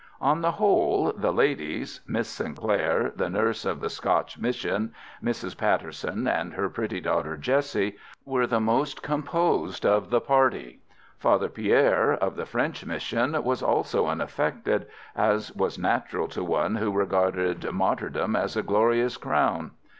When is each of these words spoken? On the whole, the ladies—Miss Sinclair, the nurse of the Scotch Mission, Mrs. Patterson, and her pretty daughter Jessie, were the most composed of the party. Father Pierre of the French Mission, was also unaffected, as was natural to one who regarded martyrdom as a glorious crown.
On 0.19 0.41
the 0.41 0.53
whole, 0.53 1.13
the 1.15 1.31
ladies—Miss 1.31 2.27
Sinclair, 2.27 3.11
the 3.15 3.29
nurse 3.29 3.65
of 3.65 3.81
the 3.81 3.89
Scotch 3.91 4.35
Mission, 4.39 4.95
Mrs. 5.23 5.55
Patterson, 5.55 6.27
and 6.27 6.53
her 6.55 6.71
pretty 6.71 6.99
daughter 6.99 7.37
Jessie, 7.37 7.97
were 8.25 8.47
the 8.47 8.59
most 8.59 9.03
composed 9.03 9.85
of 9.85 10.09
the 10.09 10.19
party. 10.19 10.81
Father 11.19 11.49
Pierre 11.49 12.13
of 12.13 12.35
the 12.35 12.47
French 12.47 12.83
Mission, 12.83 13.43
was 13.43 13.61
also 13.61 14.07
unaffected, 14.07 14.87
as 15.15 15.53
was 15.53 15.77
natural 15.77 16.27
to 16.29 16.43
one 16.43 16.77
who 16.77 16.91
regarded 16.91 17.71
martyrdom 17.71 18.35
as 18.35 18.57
a 18.57 18.63
glorious 18.63 19.17
crown. 19.17 19.69